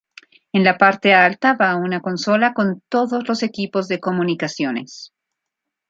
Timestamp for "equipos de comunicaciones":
3.43-5.13